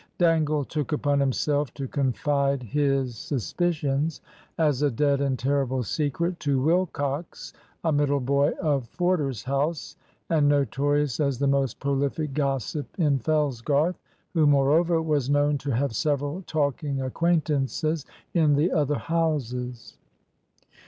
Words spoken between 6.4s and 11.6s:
Wilcox, a middle boy of Forder's house, and notorious as the